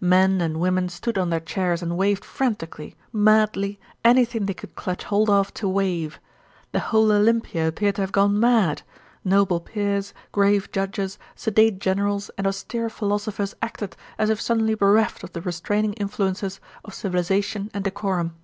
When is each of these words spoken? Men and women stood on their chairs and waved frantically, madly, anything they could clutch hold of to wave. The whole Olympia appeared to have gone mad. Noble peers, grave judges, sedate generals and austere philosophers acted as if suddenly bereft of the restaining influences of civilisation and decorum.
Men 0.00 0.40
and 0.40 0.58
women 0.58 0.88
stood 0.88 1.16
on 1.16 1.30
their 1.30 1.38
chairs 1.38 1.80
and 1.80 1.96
waved 1.96 2.24
frantically, 2.24 2.96
madly, 3.12 3.78
anything 4.04 4.46
they 4.46 4.52
could 4.52 4.74
clutch 4.74 5.04
hold 5.04 5.30
of 5.30 5.54
to 5.54 5.68
wave. 5.68 6.18
The 6.72 6.80
whole 6.80 7.12
Olympia 7.12 7.68
appeared 7.68 7.94
to 7.94 8.00
have 8.00 8.10
gone 8.10 8.40
mad. 8.40 8.82
Noble 9.24 9.60
peers, 9.60 10.12
grave 10.32 10.68
judges, 10.72 11.16
sedate 11.36 11.78
generals 11.78 12.28
and 12.36 12.44
austere 12.44 12.90
philosophers 12.90 13.54
acted 13.62 13.94
as 14.18 14.30
if 14.30 14.40
suddenly 14.40 14.74
bereft 14.74 15.22
of 15.22 15.32
the 15.32 15.42
restaining 15.42 15.92
influences 15.92 16.58
of 16.84 16.92
civilisation 16.92 17.70
and 17.72 17.84
decorum. 17.84 18.34